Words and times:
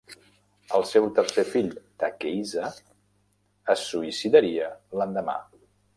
El 0.77 0.85
seu 0.91 1.09
tercer 1.19 1.43
fill 1.49 1.69
Takehisa 2.03 2.71
es 3.75 3.85
suïcidaria 3.91 4.75
l'endemà. 5.03 5.41